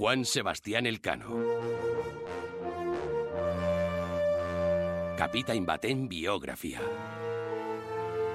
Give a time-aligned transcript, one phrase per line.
[0.00, 1.28] Juan Sebastián Elcano.
[5.16, 6.80] Kapitain baten biografia.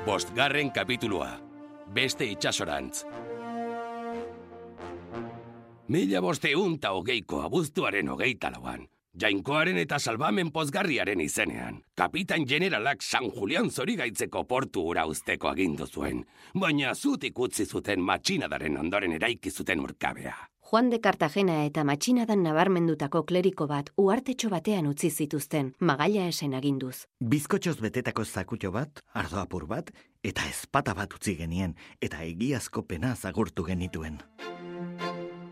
[0.05, 1.41] Bostgarren kapitulua.
[1.89, 3.01] Beste itxasorantz.
[5.87, 8.85] Mila bosteun ta hogeiko abuztuaren hogeita lauan.
[9.17, 11.81] Jainkoaren eta salbamen pozgarriaren izenean.
[11.95, 16.27] Kapitain generalak San Julian zorigaitzeko portu ura usteko agindu zuen.
[16.53, 20.54] Baina zutik utzi zuten matxinadaren ondoren eraiki zuten urkabea.
[20.67, 27.05] Juan de Cartagena eta matxinadan nabarmendutako kleriko bat uartetxo batean utzi zituzten, magaila esen aginduz.
[27.21, 29.91] Bizkotxoz betetako zakutxo bat, ardo apur bat,
[30.25, 34.17] eta ezpata bat utzi genien, eta egiazko pena zagurtu genituen.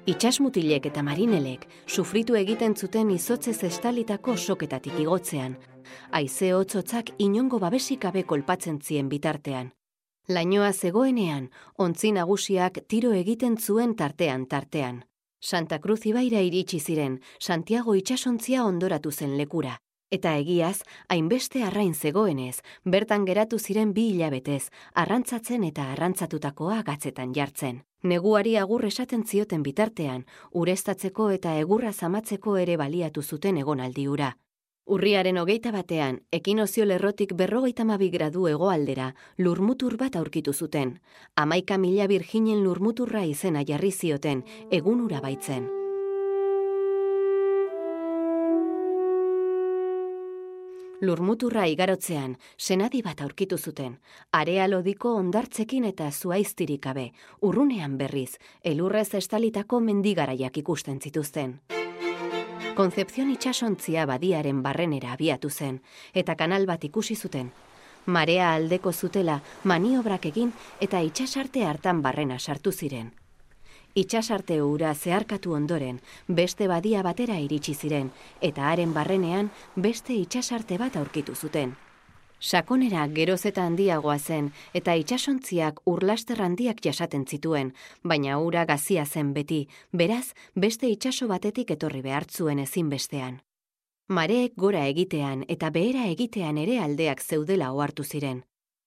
[0.09, 5.59] Itxasmutilek eta marinelek sufritu egiten zuten izotzez estalitako soketatik igotzean.
[6.09, 9.69] Aize hotzotzak inongo babesik gabe kolpatzen zien bitartean.
[10.29, 11.49] Lainoa zegoenean,
[11.83, 15.01] ontzi nagusiak tiro egiten zuen tartean tartean.
[15.43, 19.73] Santa Cruz ibaira iritsi ziren, Santiago itxasontzia ondoratu zen lekura.
[20.11, 20.77] Eta egiaz,
[21.09, 27.81] hainbeste arrain zegoenez, bertan geratu ziren bi hilabetez, arrantzatzen eta arrantzatutakoa gatzetan jartzen.
[28.03, 34.37] Neguari agur esaten zioten bitartean, urestatzeko eta egurra zamatzeko ere baliatu zuten egonaldiura.
[34.85, 40.97] Urriaren hogeita batean, ekinozio lerrotik berrogeita mabi gradu hegoaldera, lurmutur bat aurkitu zuten.
[41.39, 45.69] Amaika mila virginen lurmuturra izena jarri zioten, egunura baitzen.
[50.99, 53.95] Lurmuturra igarotzean, senadi bat aurkitu zuten.
[54.31, 57.11] Area lodiko ondartzekin eta zuaiztirik gabe,
[57.41, 61.61] urrunean berriz, elurrez estalitako mendigaraiak ikusten zituzten.
[62.73, 65.75] Konzepzion itxasontzia badiaren barrenera abiatu zen,
[66.17, 67.51] eta kanal bat ikusi zuten.
[68.05, 70.49] Marea aldeko zutela maniobrak egin
[70.81, 73.11] eta itxasarte hartan barrena sartu ziren.
[73.93, 78.09] Itxasarte ura zeharkatu ondoren, beste badia batera iritsi ziren,
[78.41, 81.75] eta haren barrenean beste itxasarte bat aurkitu zuten.
[82.43, 87.69] Sakonera geroz eta handiagoa zen, eta itxasontziak urlaster handiak jasaten zituen,
[88.03, 93.39] baina ura gazia zen beti, beraz, beste itxaso batetik etorri behartzuen ezinbestean.
[94.09, 98.43] Mareek gora egitean eta behera egitean ere aldeak zeudela ohartu ziren.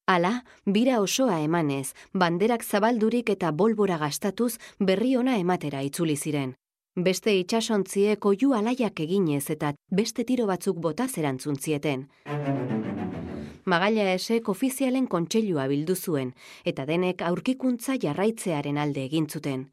[0.06, 6.55] Hala, bira osoa emanez, banderak zabaldurik eta bolbora gastatuz berri ona ematera itzuli ziren.
[6.97, 12.09] Beste itxasontziek oiu alaiak eginez eta beste tiro batzuk botaz erantzun zieten.
[13.66, 16.28] Magaila esek ofizialen kontseilua bildu zuen,
[16.71, 19.65] eta denek aurkikuntza jarraitzearen alde egin zuten.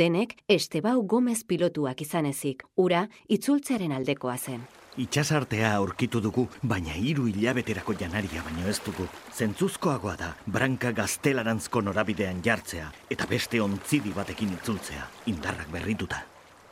[0.00, 3.04] Denek Estebau Gomez pilotuak izan ezik, ura
[3.36, 4.64] itzultzearen aldekoa zen.
[4.98, 9.06] Itxasartea aurkitu dugu, baina hiru hilabeterako janaria baino ez dugu.
[9.36, 16.24] Zentzuzkoagoa da, branka gaztelarantzko norabidean jartzea, eta beste ontzidi batekin itzultzea, indarrak berrituta.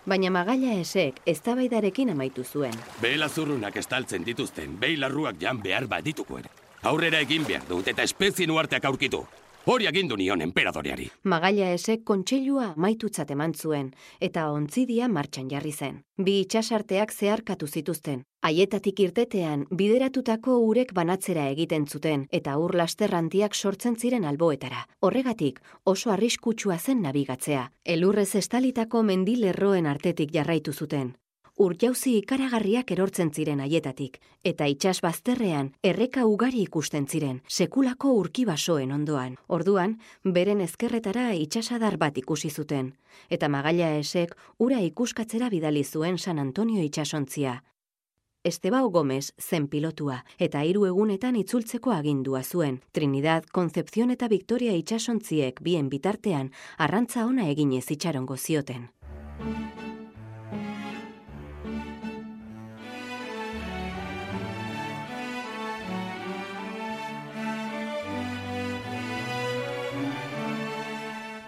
[0.06, 2.75] Baina magaila esek eztabaidarekin amaitu zuen.
[3.03, 6.53] Behela zurrunak estaltzen dituzten, behilarruak jan behar badituko ere.
[6.87, 9.25] Aurrera egin behar dut eta espezien uarteak aurkitu.
[9.66, 11.09] Hori agindu nion emperadoreari.
[11.27, 13.88] Magaila esek kontseilua maitutzat eman zuen,
[14.22, 15.97] eta ontzidia martxan jarri zen.
[16.22, 18.22] Bi itxasarteak zeharkatu zituzten.
[18.47, 24.87] Haietatik irtetean, bideratutako urek banatzera egiten zuten, eta ur lasterrantiak sortzen ziren alboetara.
[25.03, 27.71] Horregatik, oso arriskutsua zen nabigatzea.
[27.84, 31.16] Elurrez estalitako mendilerroen artetik jarraitu zuten.
[31.56, 39.39] Urjauzi ikaragarriak erortzen ziren haietatik, eta itsas bazterrean erreka ugari ikusten ziren, sekulako urkibasoen ondoan.
[39.49, 39.95] Orduan,
[40.37, 42.91] beren ezkerretara itsasadar bat ikusi zuten,
[43.31, 47.62] eta magaila esek ura ikuskatzera bidali zuen San Antonio itsasontzia.
[48.45, 52.83] Estebao Gomez zen pilotua, eta hiru egunetan itzultzeko agindua zuen.
[52.93, 58.91] Trinidad, Concepción eta Victoria itsasontziek bien bitartean arrantza ona eginez itxarongo zioten.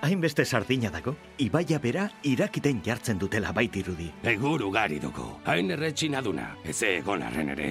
[0.09, 4.07] Hainbeste sardina dago, ibaia bera irakiten jartzen dutela baitirudi.
[4.31, 7.67] Egur ugari dugu, hain erretxina duna, ez egon arren ere.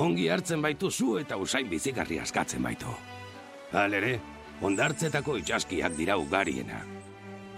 [0.00, 2.88] Ongi hartzen baitu zu eta usain bizigarri askatzen baitu.
[3.76, 4.14] Halere,
[4.64, 6.78] ondartzetako itxaskiak dira ugariena.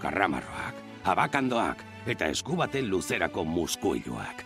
[0.01, 4.43] Karramarroak, abakandoak eta eskubaten luzerako muskuiluak.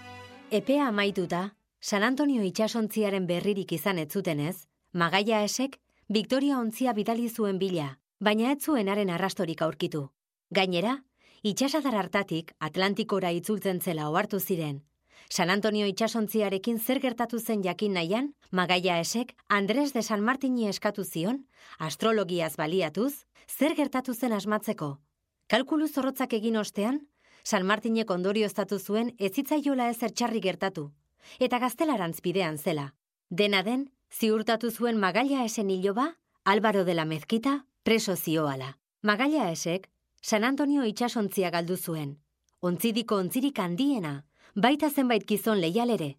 [0.51, 7.57] Epea amaituta, San Antonio itxasontziaren berririk izan ez zutenez, Magaia esek, Victoria ontzia bidali zuen
[7.57, 10.05] bila, baina ez zuenaren arrastorik aurkitu.
[10.53, 10.99] Gainera,
[11.41, 14.83] itxasadar hartatik Atlantikora itzultzen zela ohartu ziren.
[15.29, 21.03] San Antonio itxasontziarekin zer gertatu zen jakin nahian, Magaia esek Andres de San Martini eskatu
[21.03, 21.45] zion,
[21.79, 24.99] astrologiaz baliatuz, zer gertatu zen asmatzeko.
[25.47, 27.07] Kalkulu zorrotzak egin ostean,
[27.43, 30.91] San Martinek ondorio estatu zuen ez zitzaiola ez txarri gertatu,
[31.39, 32.93] eta gaztelarantz bidean zela.
[33.29, 38.77] Dena den, ziurtatu zuen magalia esen hiloba, Álvaro de la Mezquita, preso zioala.
[39.01, 39.89] Magalia esek,
[40.21, 42.19] San Antonio itxasontzia galdu zuen.
[42.61, 44.23] Ontzidiko ontzirik handiena,
[44.55, 46.17] baita zenbait gizon leialere.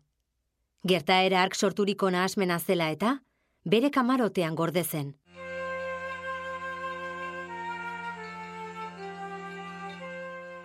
[0.82, 3.20] Gertaera ark sorturiko nahasmena zela eta,
[3.64, 5.14] bere kamarotean gordezen.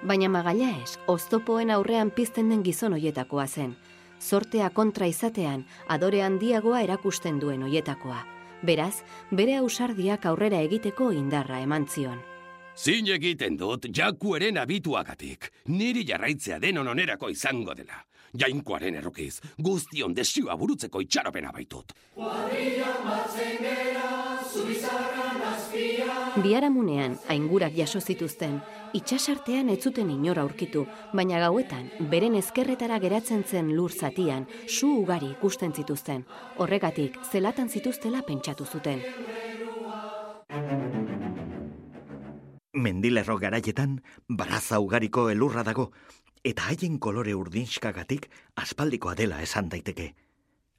[0.07, 3.75] Baina magaila ez, oztopoen aurrean pizten den gizon hoietakoa zen.
[4.19, 8.36] Sortea kontra izatean, adore handiagoa erakusten duen hoietakoa.
[8.61, 12.19] Beraz, bere ausardiak aurrera egiteko indarra eman zion.
[12.77, 15.51] Zin egiten dut jakueren abituagatik.
[15.73, 18.03] Niri jarraitzea denon onerako izango dela.
[18.37, 21.93] Jainkoaren errokiz, guztion desioa burutzeko itxaropena baitut.
[26.37, 28.59] Biaramunean, aingurak jaso zituzten,
[28.93, 30.83] itxasartean ez zuten inora aurkitu,
[31.13, 36.25] baina gauetan, beren ezkerretara geratzen zen lur zatian, su ugari ikusten zituzten.
[36.57, 39.01] Horregatik, zelatan zituztela pentsatu zuten.
[42.77, 43.97] Mendilerro garaietan,
[44.29, 45.91] baraza ugariko elurra dago,
[46.45, 50.13] eta haien kolore urdinskagatik aspaldikoa dela esan daiteke.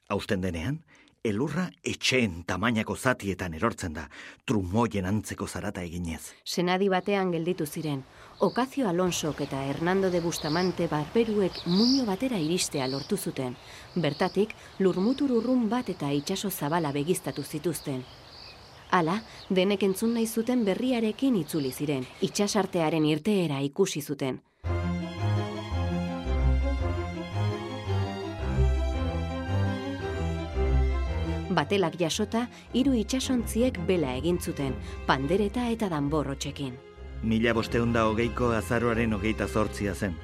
[0.09, 0.79] Hausten denean,
[1.23, 4.05] elurra etxeen tamainako zatietan erortzen da,
[4.47, 6.21] trumoien antzeko zarata eginez.
[6.45, 8.05] Senadi batean gelditu ziren,
[8.39, 13.57] Okazio Alonsok eta Hernando de Bustamante barberuek muño batera iristea lortu zuten.
[13.95, 18.05] Bertatik, lurmutur urrun bat eta itsaso zabala begiztatu zituzten.
[18.91, 19.19] Hala,
[19.49, 24.39] denek entzun nahi zuten berriarekin itzuli ziren, itsasartearen irteera ikusi zuten.
[31.59, 34.77] Batelak jasota, hiru itsasontziek bela egin zuten,
[35.07, 36.77] pandereta eta danborrotxekin.
[37.27, 40.15] Mila bosteun da hogeiko azaroaren hogeita zortzia zen.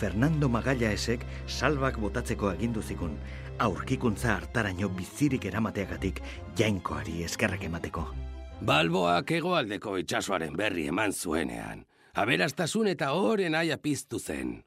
[0.00, 3.18] Fernando Magalla esek salbak botatzeko agindu zikun,
[3.58, 6.22] aurkikuntza hartaraino bizirik eramateagatik
[6.56, 8.06] jainkoari eskerrak emateko.
[8.64, 11.84] Balboak hegoaldeko itsasoaren berri eman zuenean.
[12.14, 14.62] Aberastasun eta oren aia piztu zen.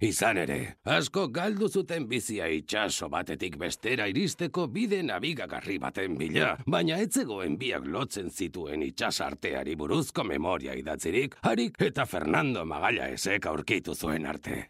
[0.00, 0.54] Izan ere,
[0.88, 7.58] asko galdu zuten bizia itxaso batetik bestera iristeko bide nabigagarri baten bila, baina ez zegoen
[7.60, 14.62] biak lotzen zituen itxasarteari buruzko memoria idatzirik, harik eta Fernando Magalla esek aurkitu zuen arte.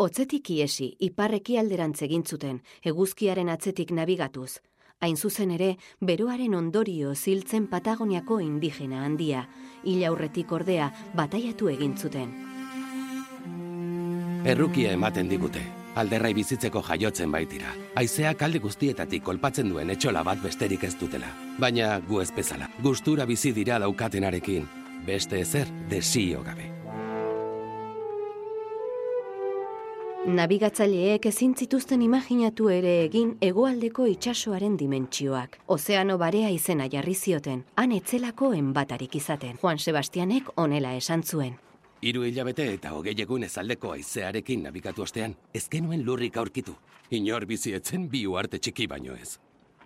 [0.00, 4.62] Otzetik iesi, iparreki alderantz egin zuten, eguzkiaren atzetik nabigatuz.
[5.00, 9.44] Hain zuzen ere, beroaren ondorio ziltzen Patagoniako indigena handia,
[9.84, 12.32] hil aurretik ordea bataiatu egin zuten.
[14.48, 15.62] Errukia ematen digute,
[16.02, 17.70] alderrai bizitzeko jaiotzen baitira.
[18.00, 21.30] Aizeak alde guztietatik kolpatzen duen etxola bat besterik ez dutela.
[21.62, 24.66] Baina gu ez bezala, gustura bizi dira daukatenarekin,
[25.06, 26.67] beste ezer desio gabe.
[30.28, 35.56] Nabigatzaileek ezin zituzten imaginatu ere egin hegoaldeko itsasoaren dimentsioak.
[35.72, 39.56] Ozeano barea izena jarri zioten, han etzelako enbatarik izaten.
[39.62, 41.56] Juan Sebastianek honela esan zuen.
[42.02, 46.76] Hiru hilabete eta hogei egun ezaldeko aizearekin nabigatu ostean, ez genuen lurrik aurkitu.
[47.10, 49.38] Inor bizietzen bi uarte txiki baino ez.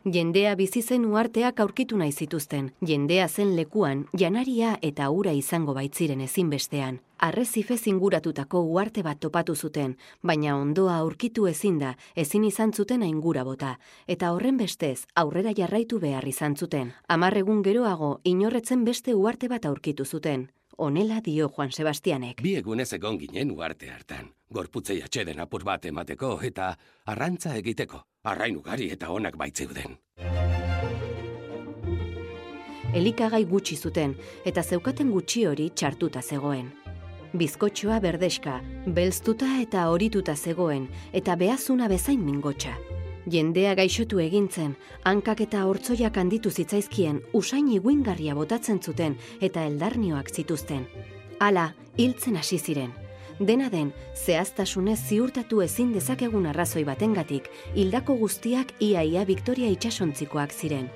[0.05, 2.73] Jendea bizi zen uarteak aurkitu nahi zituzten.
[2.83, 6.99] Jendea zen lekuan, janaria eta ura izango baitziren ezinbestean.
[7.23, 13.45] Arrezifez inguratutako uarte bat topatu zuten, baina ondoa aurkitu ezin da, ezin izan zuten aingura
[13.45, 13.77] bota,
[14.09, 16.91] eta horren bestez aurrera jarraitu behar izan zuten.
[17.07, 20.49] Hamar egun geroago, inorretzen beste uarte bat aurkitu zuten.
[20.77, 22.43] Honela dio Juan Sebastianek.
[22.43, 24.33] Bi egunez egon ginen uarte hartan.
[24.53, 26.75] Gorputzei atxeden apur bat emateko eta
[27.07, 28.03] arrantza egiteko.
[28.25, 29.99] Arrain ugari eta onak baitzeuden.
[32.93, 34.15] elikagai gutxi zuten
[34.45, 36.71] eta zeukaten gutxi hori txartuta zegoen.
[37.33, 42.77] Bizkotxoa berdeska, belztuta eta horituta zegoen eta behazuna bezain mingotxa.
[43.31, 44.73] Jendea gaixotu egintzen,
[45.07, 50.89] hankak eta hortzoiak handitu zitzaizkien usain iguingarria botatzen zuten eta eldarnioak zituzten.
[51.39, 52.91] Hala, hiltzen hasi ziren.
[53.39, 60.91] Dena den, zehaztasunez ziurtatu ezin dezakegun arrazoi batengatik, hildako guztiak iaia Victoria itxasontzikoak ziren.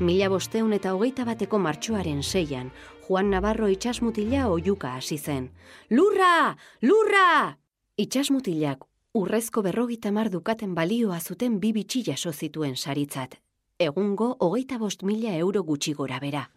[0.00, 2.72] Mila bosteun eta hogeita bateko martxoaren seian,
[3.04, 5.50] Juan Navarro itxasmutila oiuka hasi zen.
[5.90, 6.56] Lurra!
[6.82, 7.58] Lurra!
[7.96, 13.38] Itxasmutilak urrezko berrogita mar dukaten balioa zuten bi bitxi jaso zituen saritzat.
[13.78, 16.48] Egungo hogeita bost mila euro gutxi gora bera.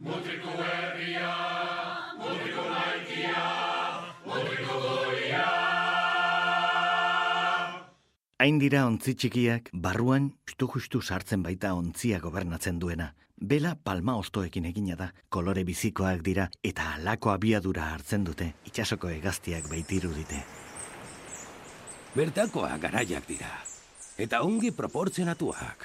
[8.39, 13.13] Hain dira ontzi txikiak, barruan justu-justu sartzen baita ontzia gobernatzen duena.
[13.37, 19.69] Bela palma ostoekin egina da, kolore bizikoak dira eta alako abiadura hartzen dute, itxasoko egaztiak
[19.69, 20.66] baitiru dite.
[22.17, 23.51] Bertakoa garaiak dira.
[24.17, 25.83] Eta ongi proportzionatuak.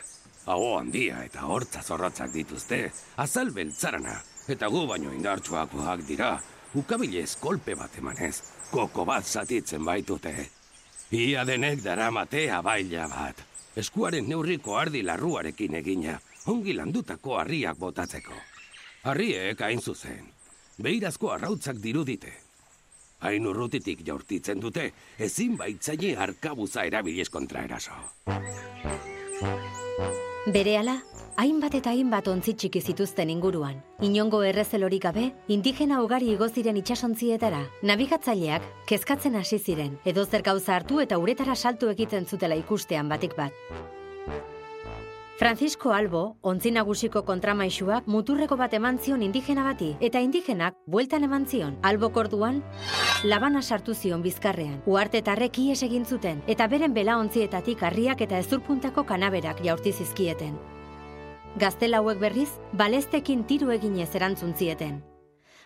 [0.48, 2.78] Hau handia eta hortza zorrotzak dituzte,
[3.20, 4.14] azal beltzarana.
[4.48, 6.30] Eta gu baino indartsuakoak dira,
[6.74, 8.32] ukabilez kolpe bat emanez,
[8.70, 10.32] koko bat zatitzen baitute.
[11.12, 13.42] Ia denek dara matea baila bat.
[13.76, 18.38] Eskuaren neurriko ardi larruarekin egina, ongi landutako harriak botatzeko.
[19.04, 20.32] Harriek hain zuzen,
[20.80, 22.32] beirazko arrautzak dirudite.
[23.22, 27.94] Hain urrutitik jaurtitzen dute, ezin baitzaile arkabuza erabiliz kontra eraso.
[30.52, 30.96] Berehala,
[31.38, 33.76] hainbat eta hainbat ontzi txiki zituzten inguruan.
[34.02, 37.62] Inongo errezelorik gabe, indigena ugari igo ziren itsasontzietara.
[37.86, 43.38] Nabigatzaileak kezkatzen hasi ziren, edo zer gauza hartu eta uretara saltu egiten zutela ikustean batik
[43.38, 43.54] bat.
[45.38, 51.46] Francisco Albo, ontzi nagusiko kontramaixuak muturreko bat eman zion indigena bati, eta indigenak bueltan eman
[51.48, 51.78] zion.
[51.82, 52.60] Albo korduan,
[53.24, 54.82] labana sartu zion bizkarrean.
[54.86, 60.58] Uarte tarrek ies egin zuten, eta beren bela ontzietatik harriak eta ezurpuntako kanaberak jaurti zizkieten.
[61.56, 65.00] Gaztela hauek berriz, balestekin tiru eginez erantzun zieten.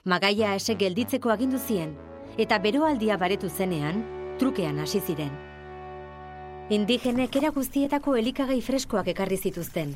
[0.05, 1.97] Magaia esek gelditzeko agindu zien,
[2.39, 4.05] eta beroaldia baretu zenean,
[4.39, 5.46] trukean hasi ziren.
[6.67, 9.93] Indigenek era guztietako elikagai freskoak ekarri zituzten.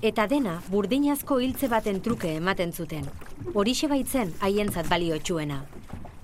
[0.00, 3.04] Eta dena burdinazko hiltze baten truke ematen zuten.
[3.52, 5.58] Horixe baitzen haientzat baliotsuena.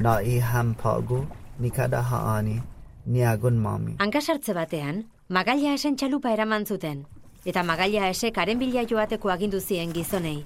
[0.00, 1.26] Na i ham pagu,
[1.60, 2.56] ni kada haani,
[3.04, 3.98] ni agun mami.
[4.00, 7.04] Hankasartze batean, magalia esen txalupa eraman zuten.
[7.44, 10.38] Eta magalia esek haren bila joateko agindu zien gizonei.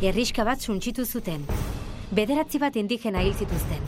[0.00, 1.44] Herriska bat suntxitu zuten,
[2.10, 3.82] bederatzi bat indigena hil zituzten.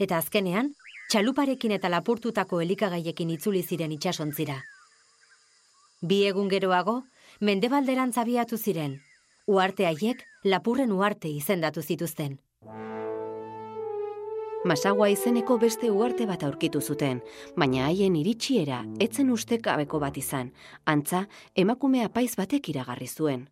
[0.00, 0.72] Eta azkenean,
[1.12, 4.56] txaluparekin eta lapurtutako elikagaiekin itzuli ziren itsasontzira.
[6.00, 7.02] Bi egun geroago,
[7.40, 8.96] mendebalderantz abiatu ziren,
[9.46, 12.38] uarte haiek lapurren uarte izendatu zituzten.
[14.64, 17.20] Masagua izeneko beste uarte bat aurkitu zuten,
[17.56, 20.52] baina haien iritsiera etzen ustekabeko bat izan,
[20.84, 21.26] antza
[21.56, 23.48] emakume apaiz batek iragarri zuen.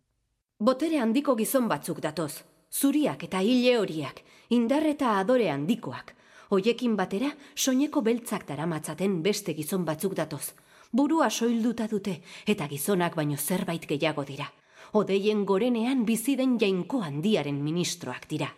[0.59, 6.15] Botere handiko gizon batzuk datoz, zuriak eta hile horiak, indar eta adore handikoak.
[6.49, 10.53] Hoiekin batera, soineko beltzak daramatzaten beste gizon batzuk datoz.
[10.91, 14.49] Burua soilduta dute, eta gizonak baino zerbait gehiago dira.
[14.93, 18.49] Odeien gorenean biziden jainko handiaren ministroak dira.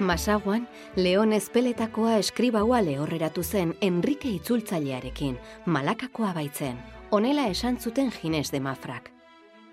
[0.00, 0.64] Masaguan,
[0.96, 6.80] Leon Ezpeletakoa eskribaua lehorreratu zen Enrique Itzultzailearekin, malakakoa baitzen.
[7.10, 9.19] Honela esan zuten Gines de Mafrak.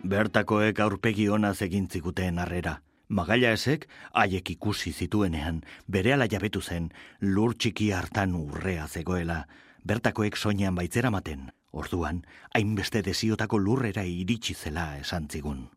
[0.03, 2.81] Bertakoek aurpegi ona egin ziguten harrera.
[3.09, 9.47] Magaila esek, haiek ikusi zituenean, bere ala jabetu zen, lur txiki hartan urrea zegoela,
[9.83, 11.51] bertakoek soinean baitzera maten.
[11.71, 12.23] Orduan,
[12.53, 15.69] hainbeste desiotako lurrera iritsi zela esan zigun.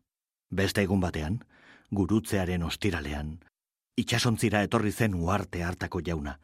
[0.49, 1.39] Beste egun batean,
[1.91, 3.39] gurutzearen ostiralean,
[3.97, 6.37] itxasontzira etorri zen uarte hartako jauna,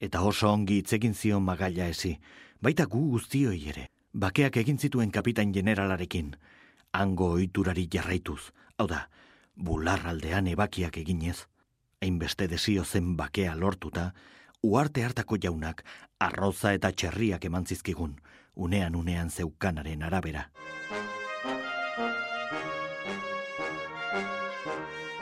[0.00, 2.18] eta oso ongi itzegin zion magaila ezi,
[2.60, 6.34] baita gu guztioi ere, bakeak egin zituen kapitain generalarekin,
[6.92, 9.08] hango ohiturari jarraituz, hau da,
[9.56, 11.46] bularraldean ebakiak eginez,
[12.00, 14.12] hainbeste desio zen bakea lortuta,
[14.62, 15.84] uarte hartako jaunak
[16.20, 18.16] arroza eta txerriak eman zizkigun,
[18.54, 20.48] unean unean zeukanaren arabera.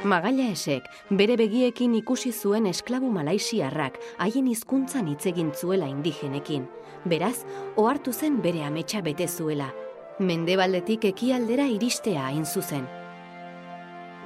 [0.01, 6.65] Magaila esek, bere begiekin ikusi zuen esklabu malaisiarrak haien hizkuntzan hitz egin zuela indigenekin.
[7.05, 7.45] Beraz,
[7.77, 9.69] ohartu zen bere ametsa bete zuela.
[10.21, 12.83] Mendebaldetik ekialdera iristea hain zuzen.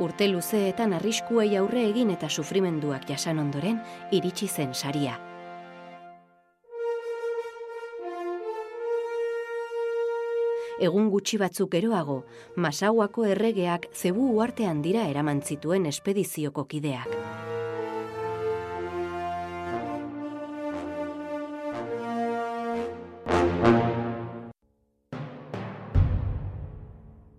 [0.02, 3.78] Urte luzeetan arriskuei aurre egin eta sufrimenduak jasan ondoren,
[4.10, 5.14] iritsi zen saria.
[10.82, 12.24] Egun gutxi batzuk geroago,
[12.56, 17.43] Masauako erregeak zebu uartean dira eraman zituen espedizioko kideak.